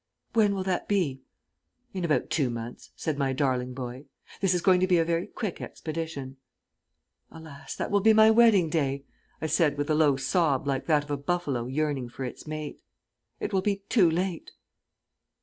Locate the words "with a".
9.77-9.93